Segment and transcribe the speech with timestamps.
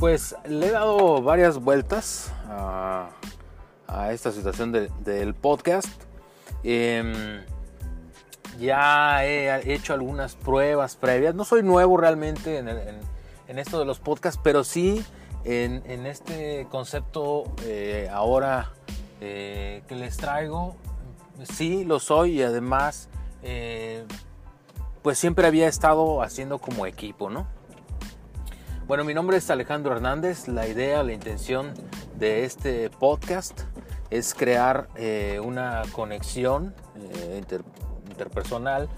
[0.00, 3.10] Pues le he dado varias vueltas a,
[4.10, 5.88] esta situación del podcast.
[6.64, 7.44] Em,
[8.58, 11.34] ya he hecho algunas pruebas previas.
[11.34, 15.04] No soy nuevo realmente en, esto de los podcasts, pero sí
[15.44, 18.72] en, este concepto eh, ahora
[19.20, 20.76] eh, que les traigo.
[21.44, 23.10] Sí, lo soy y además
[23.42, 24.06] eh,
[25.02, 27.59] pues siempre había estado haciendo como equipo, ¿no?
[28.90, 30.48] Bueno, mi nombre es Alejandro Hernández.
[30.48, 31.74] La idea, la intención
[32.18, 33.60] de este podcast
[34.10, 37.40] es crear eh, una conexión eh,
[38.08, 38.88] interpersonal.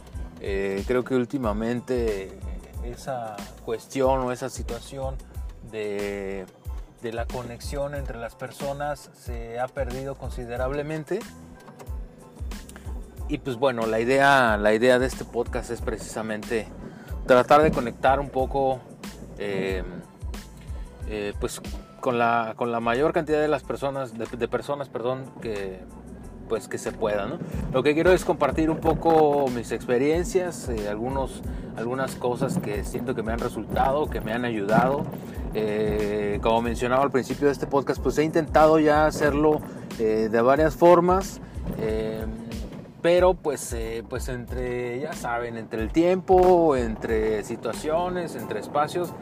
[0.40, 2.38] Eh, creo que últimamente
[2.84, 5.16] esa cuestión o esa situación
[5.70, 6.46] de,
[7.02, 11.18] de la conexión entre las personas se ha perdido considerablemente.
[13.28, 16.66] Y pues bueno, la idea, la idea de este podcast es precisamente
[17.26, 18.80] tratar de conectar un poco
[19.42, 19.82] eh,
[21.08, 21.60] eh, pues
[22.00, 25.80] con la, con la mayor cantidad de las personas, de, personas, perdón, que
[26.48, 27.38] pues que se pueda,
[27.72, 31.40] Lo que quiero es compartir un poco mis experiencias, eh, algunos,
[31.76, 35.04] algunas cosas que siento que me han resultado, que me han ayudado.
[36.42, 39.60] como mencionaba al principio de este podcast, pues he intentado ya hacerlo
[39.98, 41.40] de varias formas
[43.02, 43.74] pero pues,
[44.08, 49.12] pues entre, ya saben, entre el tiempo, entre situaciones, entre espacios,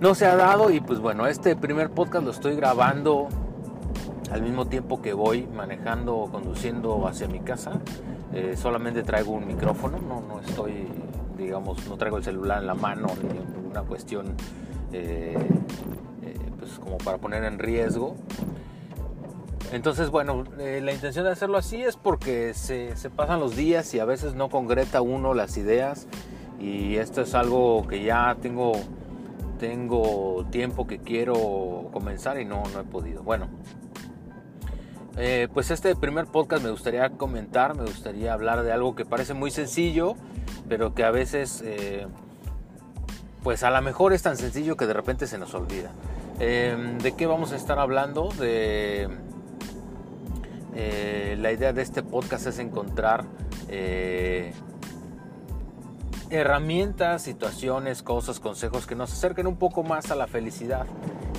[0.00, 3.28] no se ha dado y pues bueno, este primer podcast lo estoy grabando
[4.30, 7.72] al mismo tiempo que voy manejando o conduciendo hacia mi casa.
[8.32, 10.88] Eh, solamente traigo un micrófono, no, no estoy,
[11.36, 14.34] digamos, no traigo el celular en la mano ni una cuestión
[14.92, 15.36] eh,
[16.58, 18.16] pues como para poner en riesgo.
[19.72, 24.00] Entonces, bueno, eh, la intención de hacerlo así es porque se, pasan los días y
[24.00, 26.06] a veces no concreta uno las ideas
[26.60, 28.72] y esto es algo que ya tengo,
[29.62, 33.22] tengo tiempo que quiero comenzar y no, no he podido.
[33.22, 33.48] Bueno,
[35.16, 39.34] eh, pues este primer podcast me gustaría comentar, me gustaría hablar de algo que parece
[39.34, 40.16] muy sencillo,
[40.68, 42.08] pero que a veces, eh,
[43.44, 45.92] pues a lo mejor es tan sencillo que de repente se nos olvida.
[46.40, 48.30] ¿De qué vamos a estar hablando?
[48.30, 49.08] De
[50.74, 53.26] eh, la idea de este podcast es encontrar
[56.32, 60.86] herramientas, situaciones, cosas, consejos que nos acerquen un poco más a la felicidad.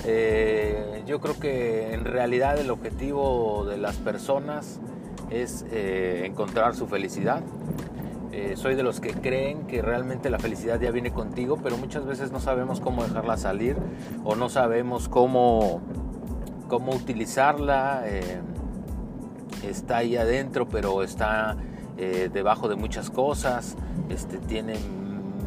[0.06, 4.80] Eh, yo creo que en realidad el objetivo de las personas
[5.30, 7.42] es encontrar su felicidad.
[8.56, 12.32] soy de los que creen que realmente la felicidad ya viene contigo, pero muchas veces
[12.32, 13.78] no sabemos cómo dejarla salir
[14.24, 15.82] o no sabemos cómo,
[16.68, 18.04] cómo utilizarla
[19.64, 21.58] está ahí adentro, pero está
[21.98, 23.76] eh, debajo de muchas cosas,
[24.10, 24.76] este, tiene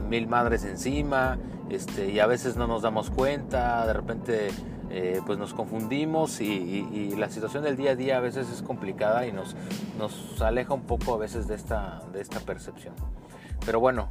[0.08, 4.48] mil madres encima, este, y a veces no nos damos cuenta, de repente
[4.90, 9.26] eh, pues nos confundimos y, la situación del día a día a veces es complicada
[9.26, 9.56] y nos,
[9.98, 12.94] nos aleja un poco a veces de esta, de esta percepción.
[13.64, 14.08] Pero bueno,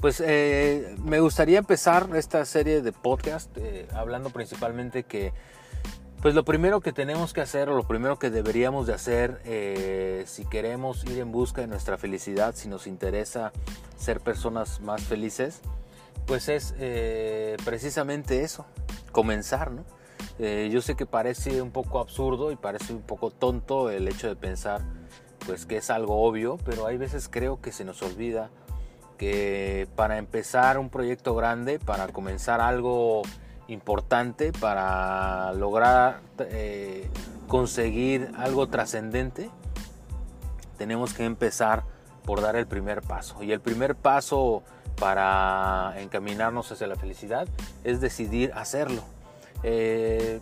[0.00, 3.50] pues eh, me gustaría empezar esta serie de podcast
[3.92, 5.32] hablando principalmente que
[6.22, 10.24] pues lo primero que tenemos que hacer o lo primero que deberíamos de hacer eh,
[10.26, 13.52] si queremos ir en busca de nuestra felicidad, si nos interesa
[13.96, 15.60] ser personas más felices,
[16.26, 18.66] pues es eh, precisamente eso,
[19.12, 19.84] comenzar, ¿no?
[20.38, 24.28] Eh, yo sé que parece un poco absurdo y parece un poco tonto el hecho
[24.28, 24.82] de pensar
[25.46, 28.50] pues que es algo obvio, pero hay veces creo que se nos olvida
[29.16, 33.22] que para empezar un proyecto grande, para comenzar algo
[33.68, 37.08] importante para lograr eh,
[37.48, 39.50] conseguir algo trascendente,
[40.78, 41.84] tenemos que empezar
[42.24, 43.42] por dar el primer paso.
[43.42, 44.62] Y el primer paso
[44.98, 47.46] para encaminarnos hacia la felicidad
[47.84, 49.02] es decidir hacerlo.
[49.62, 50.40] Eh,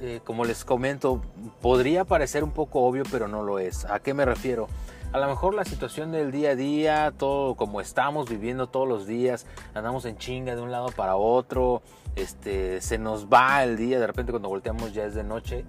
[0.00, 1.20] eh, como les comento,
[1.60, 3.84] podría parecer un poco obvio, pero no lo es.
[3.84, 4.68] ¿A qué me refiero?
[5.12, 9.08] A lo mejor la situación del día a día, todo como estamos viviendo todos los
[9.08, 11.82] días, andamos en chinga de un lado para otro,
[12.14, 15.64] este, se nos va el día, de repente cuando volteamos ya es de noche.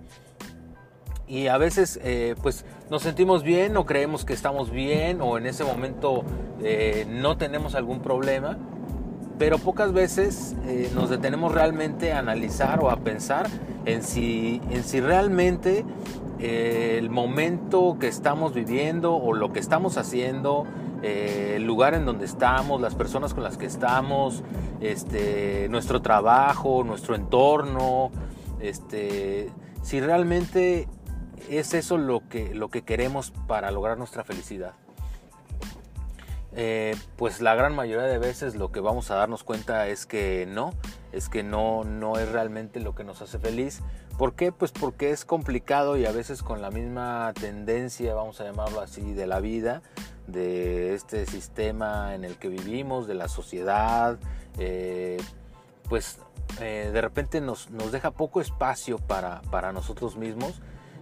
[1.28, 5.48] Y a veces eh, pues nos sentimos bien o creemos que estamos bien o en
[5.48, 6.24] ese momento
[6.62, 8.60] eh, no tenemos algún problema,
[9.40, 13.48] pero pocas veces eh, nos detenemos realmente a analizar o a pensar
[13.86, 15.84] en si, en si realmente
[16.42, 20.66] el momento que estamos viviendo o lo que estamos haciendo
[21.04, 24.44] eh, el lugar en donde estamos, las personas con las que estamos,
[24.82, 28.12] este, nuestro trabajo, nuestro entorno,
[28.60, 29.50] este,
[29.82, 30.88] si realmente
[31.50, 34.74] es eso lo que, lo que queremos para lograr nuestra felicidad.
[36.54, 40.46] Eh, pues la gran mayoría de veces lo que vamos a darnos cuenta es que
[40.48, 40.72] no.
[41.12, 43.82] es que no, no es realmente lo que nos hace feliz.
[44.18, 44.52] ¿Por qué?
[44.52, 49.14] Pues porque es complicado y a veces con la misma tendencia, vamos a llamarlo así,
[49.14, 49.82] de la vida,
[50.28, 54.20] de este sistema en el que vivimos, de la sociedad,
[54.60, 55.18] eh,
[55.90, 56.20] pues
[56.60, 60.62] eh, de repente nos, nos, deja poco espacio para, para, nosotros mismos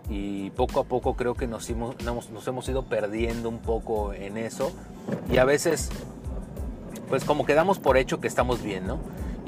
[0.09, 4.37] y poco a poco creo que nos, hemos, nos hemos ido perdiendo un poco en
[4.37, 4.71] eso
[5.31, 5.89] y a veces
[7.09, 8.99] pues como que damos por hecho que estamos bien, ¿no?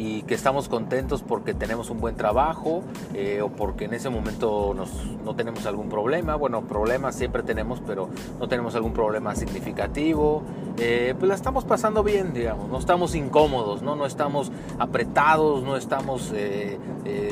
[0.01, 2.81] Y que estamos contentos porque tenemos un buen trabajo
[3.13, 4.75] eh, o porque en ese momento
[5.23, 6.35] no tenemos algún problema.
[6.35, 8.09] Bueno, problemas siempre tenemos, pero
[8.39, 10.41] no tenemos algún problema significativo.
[10.79, 15.77] Eh, pues la estamos pasando bien, digamos, no estamos incómodos, no, no estamos apretados, no
[15.77, 16.79] estamos eh,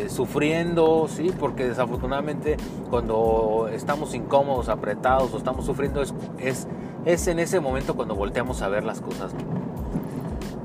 [0.08, 1.32] sufriendo, ¿sí?
[1.40, 2.58] porque desafortunadamente
[2.92, 6.68] cuando estamos incómodos, apretados o estamos sufriendo es, es,
[7.06, 9.34] es en ese momento cuando volteamos a ver las cosas.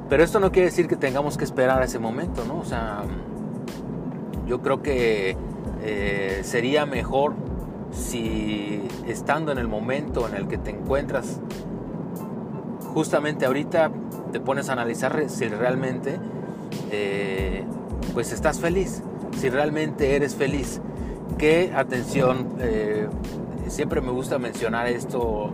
[0.09, 2.59] Pero esto no quiere decir que tengamos que esperar a ese momento, ¿no?
[2.59, 3.03] O sea,
[4.47, 5.37] yo creo que
[5.83, 7.35] eh, sería mejor
[7.91, 11.41] si estando en el momento en el que te encuentras,
[12.93, 13.91] justamente ahorita
[14.33, 16.19] te pones a analizar si realmente
[16.91, 17.65] eh,
[18.13, 19.03] pues estás feliz,
[19.39, 20.81] si realmente eres feliz.
[21.39, 23.09] Que, atención, eh,
[23.69, 25.51] siempre me gusta mencionar esto,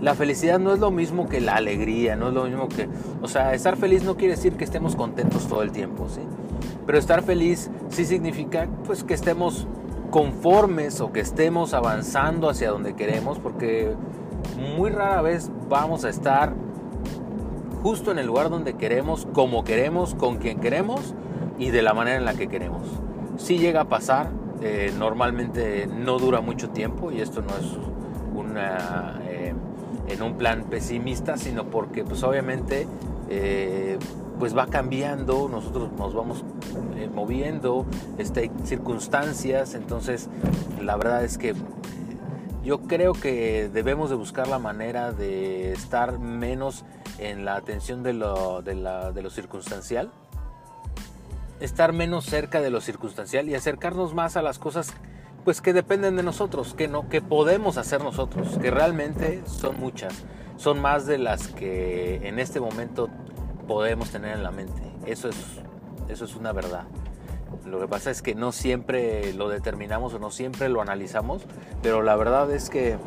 [0.00, 2.88] la felicidad no es lo mismo que la alegría, no es lo mismo que,
[3.20, 6.20] o sea, estar feliz no quiere decir que estemos contentos todo el tiempo, ¿sí?
[6.86, 9.66] Pero estar feliz sí significa pues que estemos
[10.10, 13.94] conformes o que estemos avanzando hacia donde queremos, porque
[14.76, 16.54] muy rara vez vamos a estar
[17.82, 21.14] justo en el lugar donde queremos, como queremos, con quien queremos
[21.58, 22.82] y de la manera en la que queremos.
[23.36, 24.30] Si llega a pasar,
[24.60, 27.76] eh, normalmente no dura mucho tiempo y esto no es
[28.34, 29.20] una
[30.08, 32.86] en un plan pesimista, sino porque pues obviamente
[33.28, 33.98] eh,
[34.38, 36.44] pues va cambiando, nosotros nos vamos
[36.96, 37.86] eh, moviendo,
[38.18, 40.28] este, hay circunstancias, entonces
[40.80, 41.54] la verdad es que
[42.64, 46.84] yo creo que debemos de buscar la manera de estar menos
[47.18, 50.10] en la atención de lo, de, la, de lo circunstancial,
[51.60, 54.94] estar menos cerca de lo circunstancial y acercarnos más a las cosas
[55.48, 60.12] pues que dependen de nosotros, que no que podemos hacer nosotros, que realmente son muchas,
[60.58, 63.08] son más de las que en este momento
[63.66, 64.82] podemos tener en la mente.
[65.06, 65.36] Eso es
[66.10, 66.84] eso es una verdad.
[67.64, 71.46] Lo que pasa es que no siempre lo determinamos o no siempre lo analizamos,
[71.80, 72.98] pero la verdad es que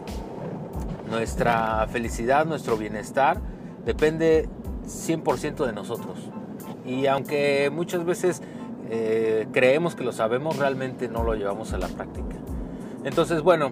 [1.11, 3.39] nuestra felicidad, nuestro bienestar
[3.85, 4.49] depende
[4.87, 6.17] 100% de nosotros.
[6.87, 8.41] Y aunque muchas veces
[8.93, 12.35] eh, creemos que lo sabemos, realmente no lo llevamos a la práctica.
[13.05, 13.71] Entonces, bueno,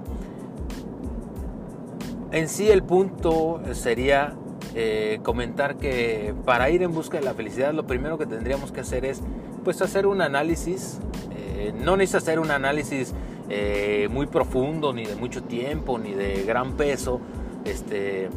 [2.32, 4.34] en sí el punto sería
[4.76, 8.80] eh, comentar que para ir en busca de la felicidad lo primero que tendríamos que
[8.80, 9.22] hacer es
[9.66, 11.00] pues hacer un análisis,
[11.36, 13.14] eh, no necesita hacer un análisis
[14.12, 17.20] muy profundo, ni de mucho tiempo, ni de gran peso,
[17.66, 18.30] este,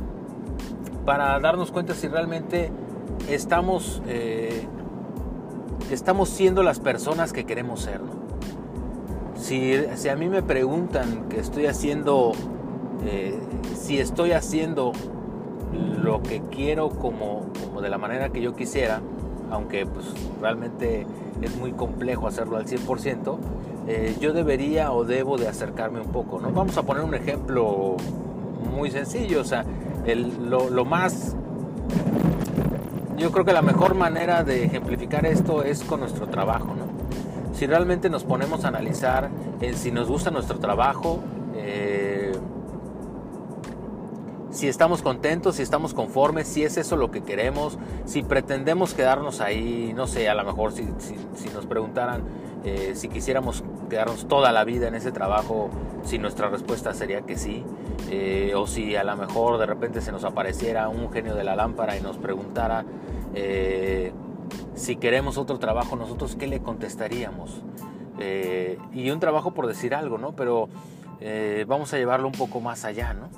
[1.05, 2.71] para darnos cuenta si realmente
[3.29, 4.03] estamos
[5.95, 8.01] estamos siendo las personas que queremos ser.
[9.37, 9.75] Si,
[10.09, 12.33] a mí me preguntan que estoy haciendo,
[13.05, 13.39] eh,
[13.75, 14.93] si estoy haciendo
[16.03, 19.01] lo que quiero como, como, de la manera que yo quisiera,
[19.51, 20.07] aunque pues
[20.41, 21.07] realmente
[21.41, 23.39] es muy complejo hacerlo al 100%,
[23.89, 26.41] eh, yo debería o debo de acercarme un poco.
[26.41, 26.53] ¿no?
[26.53, 27.97] Vamos a poner un ejemplo
[28.75, 29.65] muy sencillo, o sea,
[30.07, 31.37] el, lo más
[33.17, 36.87] yo creo que la mejor manera de ejemplificar esto es con nuestro trabajo, ¿no?
[37.55, 41.21] Si realmente nos ponemos a analizar en si nos gusta nuestro trabajo,
[41.55, 42.33] eh,
[44.51, 49.41] si estamos contentos, si estamos conformes, si es eso lo que queremos, si pretendemos quedarnos
[49.41, 50.85] ahí, no sé, a lo mejor si,
[51.53, 52.23] nos preguntaran
[52.65, 55.71] eh, si quisiéramos quedarnos toda la vida en ese trabajo,
[56.05, 57.65] si nuestra respuesta sería que sí,
[58.11, 61.57] eh, o si a lo mejor de repente se nos apareciera un genio de la
[61.57, 62.85] lámpara y nos preguntara
[63.35, 64.13] eh,
[64.75, 67.63] si queremos otro trabajo, nosotros qué le contestaríamos.
[68.93, 70.37] y un trabajo por decir algo, ¿no?
[70.37, 70.69] Pero
[71.67, 73.29] vamos a llevarlo un poco más allá, ¿no?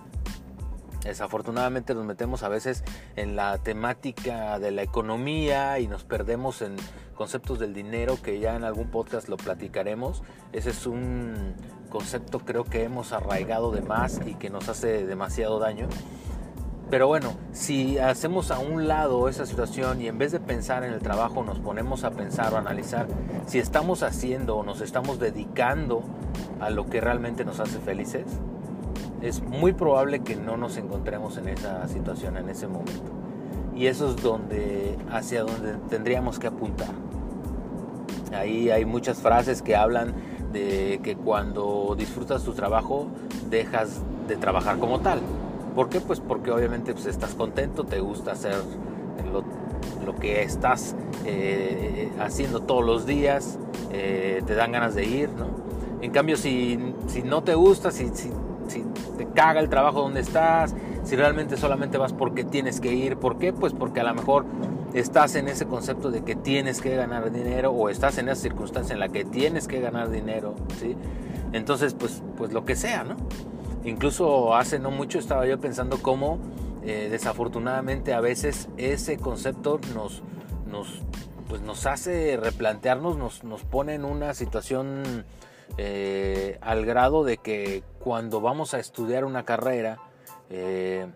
[1.05, 2.83] Desafortunadamente nos metemos a veces
[3.15, 6.77] en la temática de la economía y nos perdemos en
[7.15, 10.23] conceptos del dinero que ya en algún podcast lo platicaremos.
[10.53, 11.55] Ese es un
[11.91, 15.89] concepto creo que hemos arraigado de más y que nos hace demasiado daño.
[16.91, 20.93] Pero bueno, si hacemos a un lado esa situación y en vez de pensar en
[20.93, 23.07] el trabajo nos ponemos a pensar o analizar
[23.47, 26.03] si estamos haciendo o nos estamos dedicando
[26.61, 28.27] a lo que realmente nos hace felices,
[29.25, 33.11] es muy probable que no nos encontremos en esa situación en ese momento.
[33.75, 36.91] y eso es donde hacia donde tendríamos que apuntar.
[38.33, 40.15] Ahí hay muchas frases que hablan
[40.53, 43.09] de que cuando disfrutas tu trabajo
[43.51, 45.21] dejas de trabajar como tal.
[45.75, 46.01] ¿Por qué?
[46.01, 48.55] Pues porque obviamente pues, estás contento, te gusta hacer
[49.33, 53.59] lo, que estás eh, haciendo todos los días,
[53.91, 55.47] eh, te dan ganas de ir, ¿no?
[56.01, 56.79] En cambio, si,
[57.25, 58.31] no te gusta, si, si,
[58.65, 63.39] te caga el trabajo donde estás, si realmente solamente vas porque tienes que ir, ¿por
[63.39, 63.53] qué?
[63.53, 64.45] Pues porque a lo mejor
[64.95, 68.95] estás en ese concepto de que tienes que ganar dinero o estás en esa circunstancia
[68.95, 70.97] en la que tienes que ganar dinero, ¿sí?
[71.53, 73.17] Entonces, pues, pues lo que sea, ¿no?
[73.85, 76.39] Incluso hace no mucho estaba yo pensando cómo
[76.83, 80.23] eh, desafortunadamente a veces ese concepto nos,
[80.71, 81.03] nos,
[81.49, 85.25] pues nos hace replantearnos, nos, nos pone en una situación
[85.77, 89.99] eh, al grado de que cuando vamos a estudiar una carrera,
[90.51, 91.07] eh,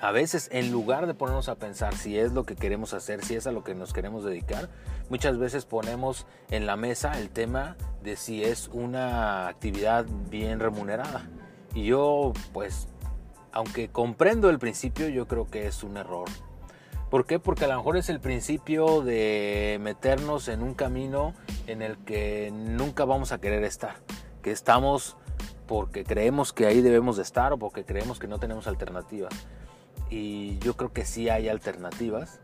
[0.00, 3.34] a veces en lugar de ponernos a pensar si es lo que queremos hacer, si
[3.34, 4.68] es a lo que nos queremos dedicar,
[5.08, 11.28] muchas veces ponemos en la mesa el tema de si es una actividad bien remunerada.
[11.74, 12.88] Y yo, pues,
[13.52, 16.28] aunque comprendo el principio, yo creo que es un error.
[17.10, 17.38] ¿Por qué?
[17.38, 21.34] Porque a lo mejor es el principio de meternos en un camino
[21.66, 23.96] en el que nunca vamos a querer estar.
[24.42, 25.16] Que estamos
[25.66, 29.32] porque creemos que ahí debemos de estar o porque creemos que no tenemos alternativas.
[30.10, 32.40] Y yo creo que sí hay alternativas.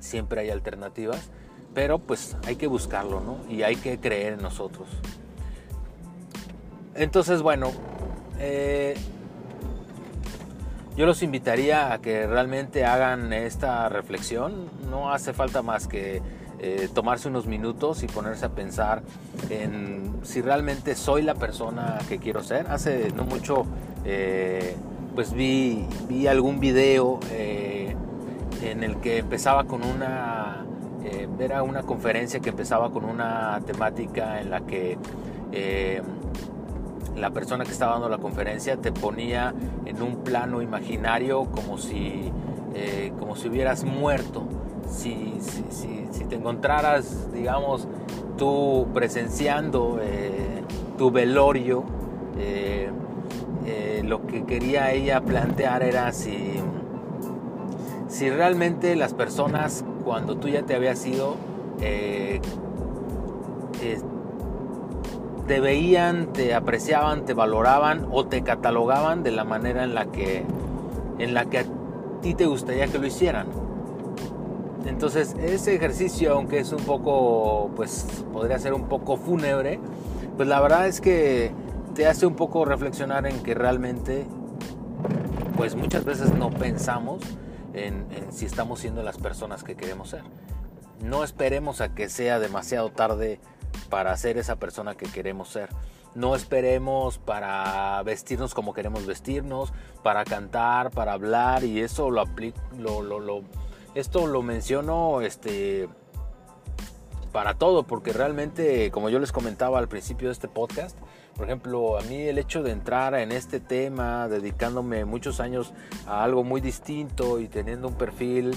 [0.00, 1.30] Siempre hay alternativas.
[1.74, 3.38] Pero pues hay que buscarlo, ¿no?
[3.50, 4.88] Y hay que creer en nosotros.
[6.94, 7.70] Entonces, bueno,
[8.38, 8.96] eh,
[10.98, 14.68] yo los invitaría a que realmente hagan esta reflexión.
[14.90, 16.20] No hace falta más que
[16.58, 19.02] eh, tomarse unos minutos y ponerse a pensar
[19.48, 22.66] en si realmente soy la persona que quiero ser.
[22.66, 23.64] Hace no mucho,
[24.04, 24.74] eh,
[25.14, 27.94] pues vi, vi algún video eh,
[28.64, 30.66] en el que empezaba con una,
[31.38, 34.98] era una conferencia que empezaba con una temática en la que
[37.18, 42.30] la persona que estaba dando la conferencia te ponía en un plano imaginario como si,
[42.74, 44.44] eh, como si hubieras muerto.
[44.88, 47.88] Si, si, te encontraras, digamos,
[48.36, 50.62] tú presenciando eh,
[50.98, 51.84] tu velorio,
[52.38, 52.90] eh,
[54.04, 56.54] lo que quería ella plantear era si,
[58.08, 61.36] si realmente las personas, cuando tú ya te habías ido,
[65.48, 70.44] te veían, te apreciaban, te valoraban o te catalogaban de la manera en la que,
[71.18, 71.64] en la que a
[72.20, 73.48] ti te gustaría que lo hicieran.
[74.84, 79.80] Entonces ese ejercicio, aunque es un poco, pues podría ser un poco fúnebre,
[80.36, 81.50] pues la verdad es que
[81.94, 84.26] te hace un poco reflexionar en que realmente,
[85.56, 87.22] pues muchas veces no pensamos
[87.72, 90.22] en, en si estamos siendo las personas que queremos ser.
[91.02, 93.40] No esperemos a que sea demasiado tarde
[93.88, 95.68] para ser esa persona que queremos ser.
[96.14, 99.72] No esperemos para vestirnos como queremos vestirnos,
[100.02, 102.24] para cantar, para hablar y eso lo
[103.94, 105.88] esto lo menciono este,
[107.32, 110.96] para todo, porque realmente, como yo les comentaba al principio de este podcast,
[111.36, 115.72] por ejemplo, a mí el hecho de entrar en este tema, dedicándome muchos años
[116.06, 118.56] a algo muy distinto y teniendo un perfil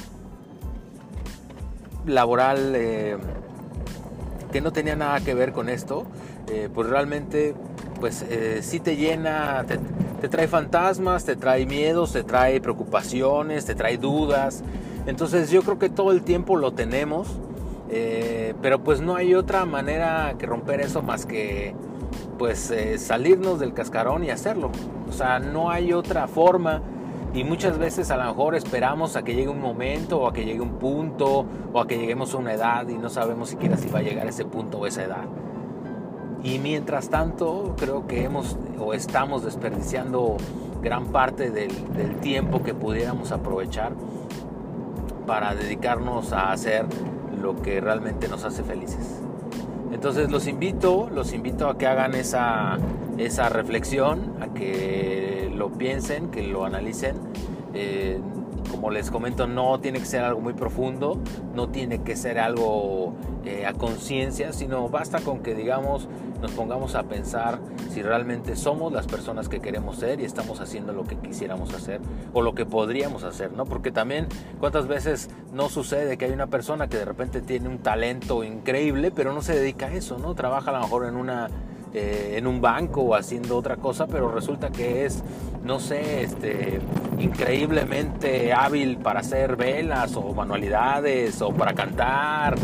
[2.05, 3.17] laboral eh,
[4.51, 6.05] que no tenía nada que ver con esto,
[6.49, 7.55] eh, pues realmente
[7.99, 13.75] pues eh, sí te llena, te, trae fantasmas, te trae miedos, te trae preocupaciones, te
[13.75, 14.63] trae dudas.
[15.05, 17.27] Entonces yo creo que todo el tiempo lo tenemos,
[17.89, 21.73] eh, pero pues no hay otra manera que romper eso más que
[22.37, 24.71] pues salirnos del cascarón y hacerlo.
[25.07, 26.81] O sea, no hay otra forma
[27.33, 30.43] y muchas veces a lo mejor esperamos a que llegue un momento o a que
[30.43, 33.89] llegue un punto o a que lleguemos a una edad y no sabemos siquiera si
[33.89, 35.25] va a llegar ese punto o esa edad.
[36.43, 40.35] Y mientras tanto creo que hemos o estamos desperdiciando
[40.81, 43.93] gran parte del, del tiempo que pudiéramos aprovechar
[45.25, 46.85] para dedicarnos a hacer
[47.41, 49.21] lo que realmente nos hace felices.
[49.91, 52.77] Entonces los invito, los invito a que hagan esa,
[53.17, 57.15] esa reflexión, a que piensen, que lo analicen.
[57.73, 58.19] Eh,
[58.69, 61.19] como les comento, no tiene que ser algo muy profundo,
[61.53, 63.13] no tiene que ser algo
[63.43, 66.07] eh, a conciencia, sino basta con que digamos
[66.41, 67.59] nos pongamos a pensar
[67.91, 72.01] si realmente somos las personas que queremos ser y estamos haciendo lo que quisiéramos hacer
[72.33, 73.65] o lo que podríamos hacer, ¿no?
[73.65, 74.27] Porque también
[74.59, 79.11] cuántas veces no sucede que hay una persona que de repente tiene un talento increíble,
[79.11, 80.33] pero no se dedica a eso, ¿no?
[80.33, 81.49] Trabaja a lo mejor en una
[81.93, 85.21] eh, en un banco o haciendo otra cosa, pero resulta que es,
[85.65, 86.79] no sé, este,
[87.19, 92.55] increíblemente hábil para hacer velas o manualidades o para cantar,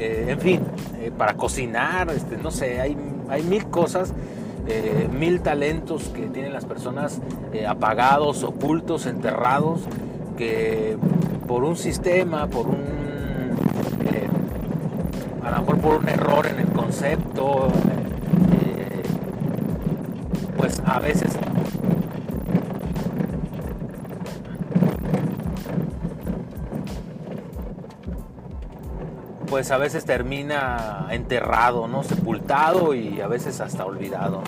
[0.00, 0.60] eh, en fin,
[0.98, 2.96] eh, para cocinar, este, no sé, hay,
[3.28, 4.12] hay mil cosas.
[5.12, 7.20] mil talentos que tienen las personas
[7.68, 9.80] apagados, ocultos, enterrados,
[10.38, 10.96] que
[11.48, 13.02] por un sistema, por un
[15.44, 17.68] a lo mejor por un error en el concepto,
[20.84, 21.36] a veces
[29.52, 32.02] pues a veces termina enterrado, ¿no?
[32.04, 34.42] Sepultado y a veces hasta olvidado.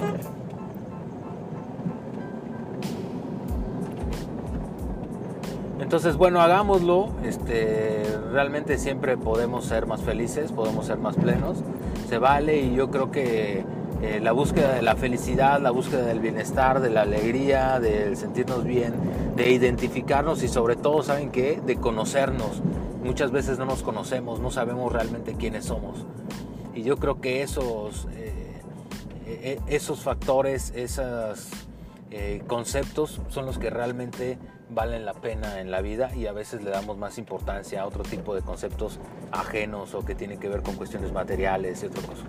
[5.78, 7.10] Entonces, bueno, hagámoslo.
[7.22, 8.02] Este,
[8.32, 11.62] realmente siempre podemos ser más felices, podemos ser más plenos.
[12.08, 13.62] Se vale y yo creo que
[14.02, 18.64] eh, la búsqueda de la felicidad, la búsqueda del bienestar, de la alegría, del sentirnos
[18.64, 18.94] bien,
[19.36, 21.60] de identificarnos y sobre todo, ¿saben qué?
[21.64, 22.62] De conocernos.
[23.02, 26.06] Muchas veces no nos conocemos, no sabemos realmente quiénes somos.
[26.74, 28.60] Y yo creo que esos, eh,
[29.26, 31.48] eh, esos factores, esos
[32.46, 34.38] conceptos son los que realmente
[34.70, 38.02] valen la pena en la vida y a veces le damos más importancia a otro
[38.02, 39.00] tipo de conceptos
[39.32, 42.26] ajenos o que tienen que ver con cuestiones materiales y otras cosas.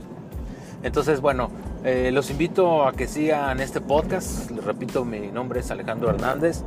[0.85, 1.49] Entonces, bueno,
[1.83, 4.51] eh, los invito a que sigan este podcast.
[4.51, 6.61] Les repito, mi nombre es Alejandro Hernández.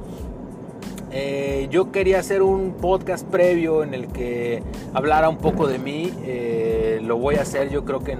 [1.13, 4.61] Eh, yo quería hacer un podcast previo en el que
[4.93, 6.13] hablara un poco de mí.
[6.25, 8.19] Eh, lo voy a hacer yo creo que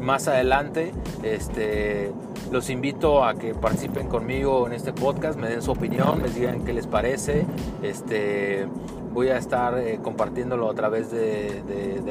[0.00, 0.92] más adelante.
[1.22, 2.10] Este,
[2.50, 6.64] los invito a que participen conmigo en este podcast, me den su opinión, me digan
[6.64, 7.44] qué les parece.
[7.82, 8.66] Este,
[9.12, 11.62] voy a estar eh, compartiéndolo a través de,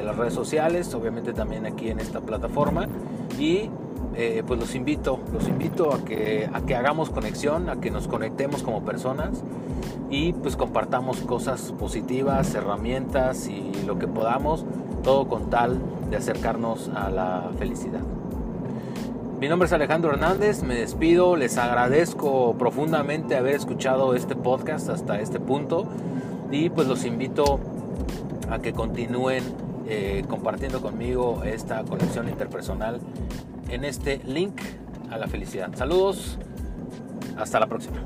[0.04, 2.86] las redes sociales, obviamente también aquí en esta plataforma.
[3.38, 3.70] Y
[4.14, 8.08] eh, pues los invito, los invito a que, a que hagamos conexión, a que nos
[8.08, 9.42] conectemos como personas
[10.10, 14.64] y pues compartamos cosas positivas, herramientas y lo que podamos,
[15.04, 15.78] todo con tal
[16.10, 18.00] de acercarnos a la felicidad.
[19.40, 25.20] Mi nombre es Alejandro Hernández, me despido, les agradezco profundamente haber escuchado este podcast hasta
[25.20, 25.86] este punto
[26.50, 27.60] y pues los invito
[28.50, 29.44] a que continúen
[29.86, 33.00] eh, compartiendo conmigo esta conexión interpersonal
[33.68, 34.60] en este link
[35.10, 35.70] a la felicidad.
[35.74, 36.38] Saludos,
[37.36, 37.98] hasta la próxima.